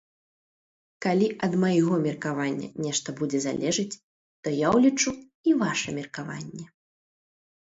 Калі 1.05 1.25
ад 1.47 1.53
майго 1.63 1.93
меркавання 2.05 2.69
нешта 2.85 3.09
будзе 3.19 3.39
залежыць, 3.47 3.99
то 4.47 4.55
я 4.61 4.73
ўлічу 4.77 5.11
і 5.51 5.57
ваша 5.61 5.89
меркаванне. 5.99 6.65